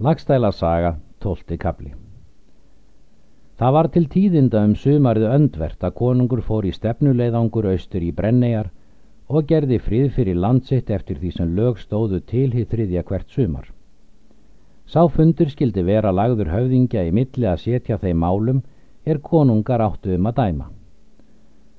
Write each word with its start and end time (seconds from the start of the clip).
Lagstæla 0.00 0.50
saga, 0.50 0.96
tólti 1.22 1.54
kapli 1.56 1.92
Það 3.58 3.74
var 3.76 3.88
til 3.94 4.08
tíðinda 4.10 4.64
um 4.66 4.72
sumarið 4.74 5.28
öndvert 5.30 5.86
að 5.86 5.94
konungur 6.00 6.42
fór 6.42 6.66
í 6.66 6.72
stefnuleiðangur 6.74 7.68
austur 7.70 8.02
í 8.02 8.10
Brennejar 8.10 8.72
og 9.30 9.46
gerði 9.46 9.78
frið 9.78 10.10
fyrir 10.16 10.40
landsitt 10.42 10.90
eftir 10.90 11.22
því 11.22 11.30
sem 11.36 11.54
lög 11.54 11.78
stóðu 11.78 12.20
til 12.26 12.50
hitt 12.56 12.74
þriðja 12.74 13.06
hvert 13.06 13.30
sumar. 13.30 13.70
Sá 14.90 15.06
fundur 15.06 15.54
skildi 15.54 15.86
vera 15.86 16.10
lagður 16.10 16.50
höfðingja 16.56 17.06
í 17.06 17.14
milli 17.14 17.46
að 17.46 17.62
setja 17.68 18.02
þeim 18.02 18.18
málum 18.26 18.62
er 19.06 19.22
konungar 19.22 19.80
áttu 19.80 20.18
um 20.18 20.26
að 20.26 20.40
dæma. 20.42 20.70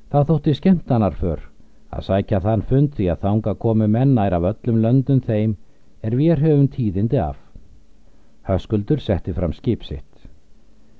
Það 0.07 0.29
þótti 0.31 0.59
skemmtanar 0.61 1.19
för 1.19 1.49
að 1.91 2.07
sækja 2.07 2.39
þann 2.47 2.63
fund 2.71 2.95
því 2.95 3.11
að 3.11 3.25
þanga 3.27 3.59
komu 3.59 3.91
mennær 3.91 4.39
af 4.39 4.53
öllum 4.55 4.79
löndum 4.87 5.19
þeim 5.19 5.57
er 6.01 6.15
við 6.15 6.39
höfum 6.39 6.71
tíðindi 6.71 7.19
af. 7.19 7.44
Höskuldur 8.45 8.99
setti 9.01 9.33
fram 9.33 9.53
skip 9.53 9.83
sitt. 9.83 10.05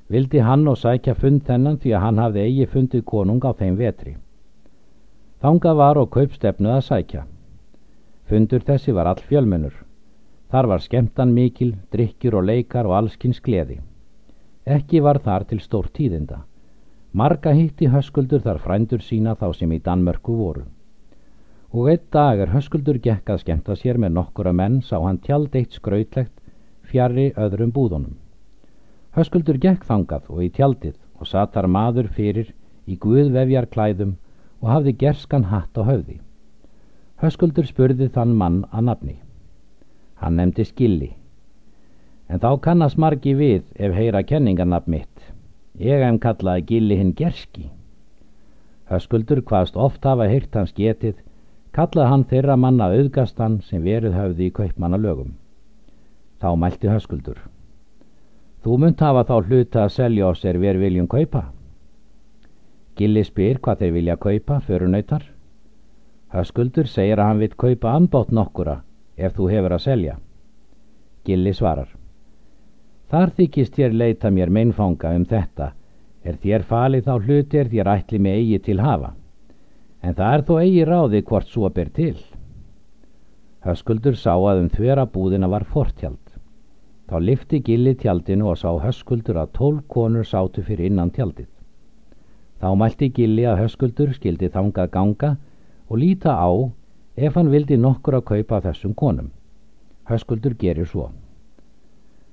Vildi 0.10 0.40
hann 0.42 0.68
og 0.68 0.78
sækja 0.82 1.14
fund 1.18 1.44
þennan 1.46 1.78
því 1.82 1.92
að 1.94 2.04
hann 2.04 2.20
hafði 2.22 2.46
eigi 2.46 2.66
fundið 2.72 3.04
konung 3.12 3.42
á 3.46 3.54
þeim 3.58 3.76
vetri. 3.78 4.16
Þangað 5.42 5.76
var 5.82 6.00
og 6.02 6.10
kaupstefnuð 6.16 6.74
að 6.76 6.86
sækja. 6.88 7.26
Fundur 8.30 8.66
þessi 8.66 8.96
var 8.98 9.10
all 9.12 9.22
fjölmennur. 9.30 9.76
Þar 10.50 10.70
var 10.72 10.82
skemtan 10.82 11.34
mikil, 11.34 11.76
drikkjur 11.94 12.40
og 12.40 12.48
leikar 12.50 12.90
og 12.90 12.96
allskins 12.98 13.42
gleði. 13.46 13.78
Ekki 14.66 15.02
var 15.06 15.20
þar 15.22 15.46
til 15.50 15.60
stór 15.62 15.92
tíðinda. 15.94 16.40
Marga 17.14 17.54
hitti 17.54 17.90
höskuldur 17.94 18.42
þar 18.42 18.62
frændur 18.64 19.06
sína 19.06 19.36
þá 19.38 19.52
sem 19.54 19.72
í 19.72 19.82
Danmörku 19.86 20.34
voru. 20.38 20.66
Og 21.74 21.92
einn 21.94 22.10
dag 22.12 22.42
er 22.42 22.54
höskuldur 22.56 22.98
gekk 22.98 23.30
að 23.30 23.44
skemta 23.44 23.78
sér 23.78 24.02
með 24.02 24.18
nokkura 24.18 24.54
menn 24.54 24.82
sá 24.82 24.98
hann 24.98 25.22
tjald 25.22 25.54
eitt 25.54 25.78
skrautlegt 25.78 26.34
fjari 26.96 27.34
öðrum 27.36 27.74
búðunum. 27.76 28.16
Höskuldur 29.16 29.58
gekk 29.60 29.84
þangað 29.88 30.30
og 30.32 30.44
í 30.46 30.52
tjaldið 30.56 30.96
og 31.20 31.28
satar 31.28 31.68
maður 31.68 32.08
fyrir 32.16 32.54
í 32.88 32.96
guðvefjar 32.96 33.68
klæðum 33.74 34.16
og 34.62 34.72
hafði 34.72 34.94
gerskan 35.04 35.50
hatt 35.52 35.76
á 35.76 35.84
höfði. 35.84 36.22
Höskuldur 37.20 37.68
spurði 37.68 38.08
þann 38.16 38.36
mann 38.40 38.64
að 38.72 38.88
nafni. 38.90 39.16
Hann 40.20 40.40
nefndi 40.40 40.66
skilli. 40.68 41.12
En 42.32 42.40
þá 42.40 42.50
kannast 42.64 42.98
margi 42.98 43.36
við 43.36 43.64
ef 43.76 43.96
heyra 43.96 44.24
kenningarnafn 44.24 44.92
mitt. 44.96 45.32
Ég 45.76 46.00
hef 46.00 46.20
kallaði 46.24 46.68
gilli 46.72 47.00
hinn 47.00 47.16
gerski. 47.16 47.70
Höskuldur 48.88 49.44
hvaðst 49.44 49.76
oft 49.76 50.04
hafa 50.08 50.30
heyrt 50.32 50.56
hans 50.56 50.72
getið, 50.76 51.16
kallaði 51.76 52.12
hann 52.12 52.30
þeirra 52.30 52.56
manna 52.56 52.92
auðgastan 52.94 53.60
sem 53.68 53.84
verið 53.84 54.16
höfði 54.16 54.48
í 54.48 54.56
kaupmanna 54.56 55.02
lögum. 55.02 55.36
Þá 56.46 56.52
mælti 56.62 56.90
höskuldur. 56.92 57.40
Þú 58.62 58.76
munt 58.78 59.00
hafa 59.02 59.24
þá 59.26 59.48
hluta 59.48 59.80
að 59.82 59.94
selja 59.96 60.26
oss 60.28 60.44
er 60.46 60.60
við 60.62 60.78
viljum 60.78 61.08
kaupa. 61.10 61.40
Gilli 62.94 63.24
spyr 63.26 63.58
hvað 63.66 63.80
þeir 63.80 63.94
vilja 63.96 64.16
kaupa, 64.22 64.60
förunautar. 64.68 65.24
Höskuldur 66.36 66.86
segir 66.86 67.18
að 67.18 67.32
hann 67.32 67.42
vill 67.42 67.56
kaupa 67.64 67.96
anbátt 67.98 68.30
nokkura 68.30 68.76
ef 69.18 69.34
þú 69.34 69.48
hefur 69.56 69.74
að 69.74 69.82
selja. 69.88 70.14
Gilli 71.26 71.54
svarar. 71.54 71.88
Þar 73.10 73.34
þykist 73.40 73.80
þér 73.80 73.98
leita 74.04 74.30
mér 74.30 74.54
meinfanga 74.54 75.16
um 75.18 75.26
þetta, 75.26 75.72
er 76.22 76.38
þér 76.44 76.68
falið 76.70 77.10
þá 77.10 77.16
hluti 77.26 77.62
er 77.64 77.72
þér 77.74 77.90
ætli 77.96 78.20
með 78.22 78.38
eigi 78.44 78.60
til 78.70 78.78
hafa. 78.86 79.16
En 80.06 80.14
það 80.14 80.38
er 80.38 80.46
þó 80.46 80.54
eigi 80.62 80.86
ráði 80.86 81.24
hvort 81.26 81.50
svo 81.50 81.74
ber 81.74 81.90
til. 81.90 82.20
Höskuldur 83.66 84.14
sá 84.14 84.36
að 84.36 84.62
um 84.62 84.70
þvera 84.70 85.08
búðina 85.10 85.50
var 85.50 85.66
fortjald. 85.66 86.25
Þá 87.06 87.20
lifti 87.22 87.60
gilli 87.62 87.94
tjaldinu 88.02 88.48
og 88.50 88.58
sá 88.58 88.72
höskuldur 88.82 89.38
að 89.38 89.52
tólf 89.54 89.84
konur 89.94 90.26
sátu 90.26 90.64
fyrir 90.66 90.90
innan 90.90 91.12
tjaldið. 91.14 91.48
Þá 92.62 92.70
mælti 92.82 93.12
gilli 93.14 93.44
að 93.46 93.60
höskuldur 93.62 94.14
skildi 94.16 94.50
þangað 94.50 94.90
ganga 94.96 95.36
og 95.90 96.00
líta 96.02 96.34
á 96.34 96.50
ef 97.16 97.36
hann 97.38 97.52
vildi 97.54 97.78
nokkur 97.78 98.18
að 98.18 98.26
kaupa 98.32 98.62
þessum 98.64 98.96
konum. 98.98 99.28
Höskuldur 100.10 100.56
gerir 100.58 100.90
svo. 100.90 101.12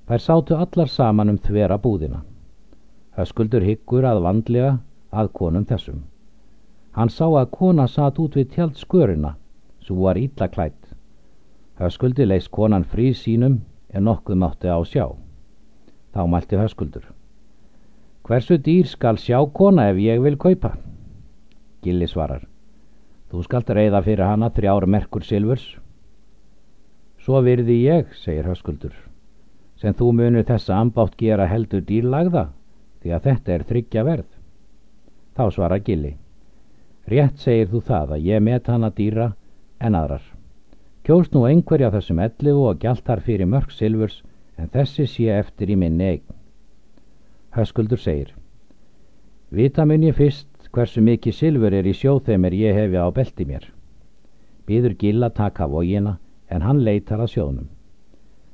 Þær 0.09 0.25
sátu 0.25 0.57
allar 0.57 0.89
saman 0.89 1.35
um 1.35 1.39
þvera 1.39 1.77
búðina. 1.77 2.23
Höskuldur 3.19 3.65
hyggur 3.67 4.09
að 4.09 4.23
vandlega 4.25 4.79
að 5.13 5.29
konum 5.37 5.67
þessum. 5.69 6.01
Hann 6.97 7.13
sá 7.13 7.27
að 7.29 7.51
kona 7.53 7.87
satt 7.89 8.19
út 8.21 8.37
við 8.37 8.49
tjaldskurina, 8.55 9.35
svo 9.85 10.09
var 10.09 10.17
illa 10.17 10.49
klætt. 10.49 10.81
Höskuldi 11.77 12.25
leist 12.25 12.51
konan 12.53 12.85
frí 12.89 13.13
sínum 13.17 13.61
en 13.93 14.05
nokkuð 14.09 14.39
mátti 14.41 14.73
á 14.73 14.79
sjá. 14.85 15.07
Þá 16.13 16.23
mælti 16.29 16.59
höskuldur. 16.61 17.05
Hversu 18.23 18.59
dýr 18.59 18.87
skal 18.87 19.19
sjá 19.19 19.39
kona 19.53 19.89
ef 19.91 20.01
ég 20.01 20.23
vil 20.23 20.39
kaupa? 20.39 20.77
Gilli 21.83 22.07
svarar. 22.07 22.45
Þú 23.33 23.43
skalt 23.47 23.71
reyða 23.73 24.03
fyrir 24.05 24.29
hana 24.29 24.51
þrjár 24.53 24.87
merkur 24.87 25.25
silvurs. 25.25 25.65
Svo 27.23 27.41
virði 27.43 27.79
ég, 27.85 28.13
segir 28.19 28.49
höskuldur, 28.51 28.95
sem 29.79 29.95
þú 29.95 30.11
munir 30.19 30.47
þessa 30.47 30.81
ambátt 30.83 31.17
gera 31.19 31.47
heldur 31.47 31.85
dýrlagða, 31.87 32.49
því 33.03 33.15
að 33.15 33.29
þetta 33.29 33.55
er 33.55 33.65
þryggja 33.71 34.05
verð. 34.07 34.29
Þá 35.39 35.45
svarar 35.55 35.85
Gilli. 35.87 36.17
Rétt 37.09 37.39
segir 37.43 37.71
þú 37.71 37.83
það 37.87 38.17
að 38.19 38.29
ég 38.29 38.43
met 38.43 38.69
hana 38.71 38.91
dýra 38.91 39.33
en 39.81 39.99
aðrar. 39.99 40.32
Kjóst 41.03 41.33
nú 41.35 41.41
einhverja 41.49 41.89
þessum 41.91 42.21
ellifu 42.23 42.61
og 42.71 42.79
gælt 42.79 43.03
þar 43.09 43.21
fyrir 43.27 43.49
mörg 43.51 43.73
silfurs 43.75 44.21
en 44.55 44.69
þessi 44.71 45.09
sé 45.11 45.25
eftir 45.35 45.73
í 45.75 45.77
minni 45.77 46.05
eign. 46.07 46.37
Höskuldur 47.57 47.99
segir 47.99 48.29
Vita 49.51 49.83
mun 49.85 50.05
ég 50.07 50.15
fyrst 50.15 50.69
hversu 50.71 51.03
mikið 51.03 51.35
silfur 51.35 51.75
er 51.75 51.89
í 51.91 51.95
sjóþeimir 51.99 52.55
ég 52.55 52.79
hefi 52.79 53.03
á 53.03 53.11
belti 53.11 53.45
mér. 53.49 53.67
Býður 54.67 54.95
Gill 55.01 55.27
að 55.27 55.35
taka 55.41 55.67
vógina 55.67 56.13
en 56.49 56.63
hann 56.63 56.85
leitar 56.87 57.19
að 57.19 57.33
sjónum. 57.35 57.67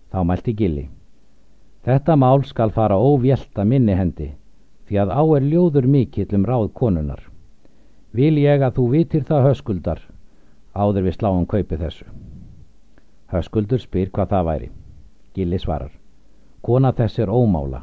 Þá 0.08 0.24
mælti 0.24 0.54
Gilli. 0.56 0.86
Þetta 1.84 2.16
mál 2.16 2.46
skal 2.48 2.72
fara 2.72 2.96
óvjelta 2.96 3.64
minni 3.68 3.92
hendi 3.94 4.30
því 4.88 5.02
að 5.04 5.12
á 5.12 5.22
er 5.36 5.44
ljóður 5.52 5.86
mikill 5.86 6.32
um 6.32 6.48
ráð 6.48 6.72
konunar. 6.72 7.20
Vil 8.16 8.40
ég 8.40 8.64
að 8.64 8.80
þú 8.80 8.88
vitir 8.96 9.28
það 9.28 9.50
höskuldar 9.50 10.00
áður 10.72 11.10
við 11.10 11.18
sláum 11.20 11.44
kaupi 11.44 11.76
þessu. 11.76 12.08
Höskuldur 13.28 13.80
spyr 13.82 14.08
hvað 14.08 14.30
það 14.32 14.46
væri. 14.48 14.68
Gilli 15.36 15.58
svarar. 15.60 15.90
Kona 16.64 16.92
þess 16.96 17.18
er 17.20 17.28
ómála. 17.28 17.82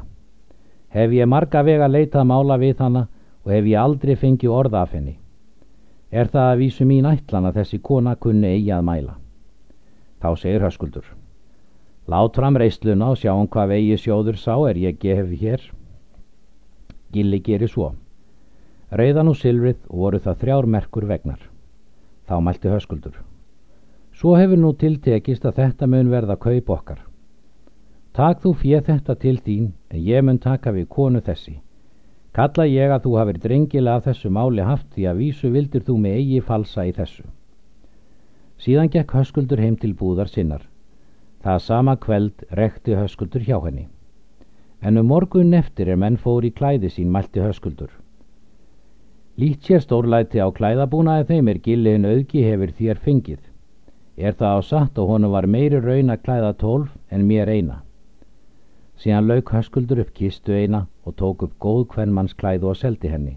Hef 0.90 1.12
ég 1.14 1.28
marga 1.30 1.62
vega 1.62 1.86
leitað 1.88 2.26
mála 2.26 2.56
við 2.58 2.80
hana 2.82 3.04
og 3.44 3.52
hef 3.54 3.68
ég 3.70 3.78
aldrei 3.78 4.16
fengið 4.16 4.50
orða 4.50 4.82
af 4.82 4.96
henni. 4.96 5.18
Er 6.10 6.26
það 6.32 6.50
að 6.50 6.58
vísu 6.62 6.86
mín 6.86 7.06
ætlan 7.06 7.46
að 7.46 7.60
þessi 7.60 7.78
kona 7.82 8.16
kunni 8.16 8.48
eigi 8.56 8.72
að 8.74 8.82
mæla. 8.88 9.14
Þá 10.22 10.28
segir 10.42 10.66
Höskuldur. 10.66 11.06
Lát 12.06 12.34
fram 12.34 12.58
reisluna 12.58 13.12
og 13.12 13.20
sjáum 13.20 13.46
hvað 13.50 13.72
vegi 13.74 14.00
sjóður 14.02 14.38
sá 14.38 14.54
er 14.70 14.78
ég 14.78 14.98
gefi 15.02 15.38
hér. 15.42 15.62
Gilli 17.12 17.40
gerir 17.40 17.70
svo. 17.70 17.94
Reyðan 18.90 19.30
og 19.30 19.38
Silvrið 19.38 19.78
voru 19.90 20.18
það 20.22 20.42
þrjár 20.42 20.70
merkur 20.70 21.06
vegnar. 21.06 21.40
Þá 22.26 22.38
mælti 22.42 22.70
Höskuldur. 22.70 23.18
Svo 24.16 24.32
hefur 24.40 24.56
nú 24.56 24.72
tiltekist 24.80 25.44
að 25.44 25.58
þetta 25.60 25.86
mun 25.92 26.08
verða 26.08 26.38
kaup 26.40 26.70
okkar. 26.72 27.00
Takk 28.16 28.38
þú 28.40 28.52
fér 28.56 28.84
þetta 28.84 29.14
til 29.20 29.36
þín, 29.44 29.72
en 29.92 30.00
ég 30.00 30.22
mun 30.24 30.38
taka 30.40 30.70
við 30.72 30.86
konu 30.88 31.20
þessi. 31.20 31.58
Kalla 32.32 32.64
ég 32.64 32.94
að 32.94 33.02
þú 33.04 33.10
hafið 33.18 33.40
drengilega 33.42 34.00
af 34.00 34.06
þessu 34.06 34.30
máli 34.32 34.64
haft 34.64 34.86
því 34.94 35.04
að 35.10 35.20
vísu 35.20 35.50
vildir 35.52 35.84
þú 35.84 35.96
með 36.00 36.16
eigi 36.20 36.40
falsa 36.48 36.86
í 36.88 36.94
þessu. 36.96 37.26
Síðan 38.56 38.88
gekk 38.94 39.12
höskuldur 39.18 39.60
heim 39.60 39.76
til 39.76 39.92
búðar 39.92 40.32
sinnar. 40.32 40.64
Það 41.44 41.60
sama 41.66 41.96
kveld 42.00 42.46
rekti 42.60 42.96
höskuldur 42.96 43.44
hjá 43.44 43.58
henni. 43.66 43.84
En 44.80 44.96
um 44.96 45.12
morgun 45.12 45.52
eftir 45.54 45.90
er 45.92 46.00
menn 46.00 46.16
fór 46.16 46.44
í 46.44 46.54
klæði 46.56 46.88
sín 46.94 47.12
mælti 47.12 47.44
höskuldur. 47.44 47.92
Lít 49.36 49.60
sér 49.60 49.84
stórlæti 49.84 50.40
á 50.40 50.48
klæðabúnaði 50.48 51.28
þeim 51.28 51.52
er 51.52 51.60
gilliðin 51.60 52.08
auðgi 52.08 52.46
hefur 52.48 52.72
þér 52.80 53.04
fengið. 53.04 53.44
Er 54.16 54.32
það 54.32 54.58
á 54.58 54.60
satt 54.64 54.98
og 54.98 55.10
honum 55.12 55.34
var 55.36 55.46
meiri 55.46 55.80
raun 55.84 56.12
að 56.12 56.22
klæða 56.24 56.52
tólf 56.60 56.92
en 57.12 57.26
mér 57.28 57.50
eina. 57.52 57.82
Síðan 58.96 59.28
lauk 59.28 59.52
höskuldur 59.52 60.00
upp 60.00 60.14
kistu 60.16 60.54
eina 60.56 60.86
og 61.04 61.16
tók 61.20 61.44
upp 61.44 61.58
góð 61.60 61.82
hvernmanns 61.92 62.32
klæðu 62.32 62.70
og 62.70 62.78
seldi 62.80 63.12
henni. 63.12 63.36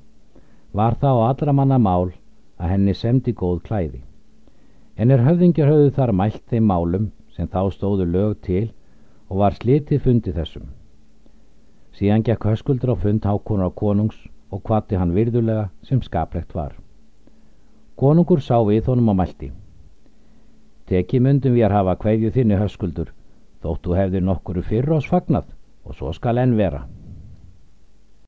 Var 0.72 0.96
það 1.02 1.20
á 1.20 1.24
allra 1.28 1.54
manna 1.54 1.78
mál 1.78 2.14
að 2.60 2.72
henni 2.72 2.96
semdi 2.96 3.34
góð 3.36 3.60
klæði. 3.68 4.02
En 4.96 5.12
er 5.12 5.26
höfðingjar 5.28 5.68
höfðu 5.68 5.92
þar 6.00 6.16
mælt 6.16 6.44
þeim 6.48 6.72
málum 6.72 7.12
sem 7.36 7.48
þá 7.48 7.62
stóðu 7.76 8.08
lög 8.08 8.40
til 8.48 8.72
og 9.28 9.44
var 9.44 9.60
slitið 9.60 10.04
fundið 10.08 10.40
þessum. 10.40 10.68
Síðan 11.92 12.24
gekk 12.24 12.46
höskuldur 12.54 12.96
á 12.96 13.02
fund 13.04 13.28
hákonar 13.28 13.68
á 13.68 13.76
konungs 13.76 14.16
og 14.50 14.64
kvatti 14.64 14.96
hann 14.96 15.12
virðulega 15.12 15.70
sem 15.84 16.00
skaplegt 16.02 16.56
var. 16.56 16.72
Konungur 18.00 18.40
sá 18.40 18.56
við 18.64 18.88
honum 18.88 19.12
á 19.12 19.16
mælti. 19.20 19.52
Teki 20.90 21.20
myndum 21.22 21.54
við 21.54 21.68
að 21.68 21.76
hafa 21.78 21.98
hverju 22.04 22.32
þinni 22.34 22.58
höskuldur 22.58 23.12
þótt 23.62 23.84
þú 23.86 23.98
hefðir 24.00 24.24
nokkuru 24.26 24.64
fyrr 24.66 24.96
ás 24.96 25.10
fagnað 25.10 25.52
og 25.86 25.98
svo 25.98 26.14
skal 26.18 26.40
enn 26.42 26.56
vera. 26.58 26.88